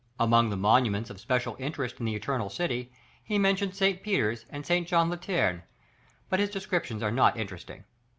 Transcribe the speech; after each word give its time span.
Among 0.19 0.49
the 0.49 0.57
monuments 0.57 1.11
of 1.11 1.19
special 1.19 1.55
interest 1.59 1.99
in 1.99 2.07
the 2.07 2.15
eternal 2.15 2.49
city, 2.49 2.91
he 3.23 3.37
mentions 3.37 3.77
St. 3.77 4.01
Peter's 4.01 4.47
and 4.49 4.65
St. 4.65 4.87
John 4.87 5.11
Lateran, 5.11 5.61
but 6.27 6.39
his 6.39 6.49
descriptions 6.49 7.03
are 7.03 7.11
not 7.11 7.37
interesting. 7.37 7.83